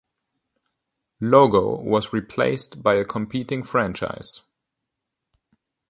[1.19, 4.41] Logo was replaced by a competing franchise.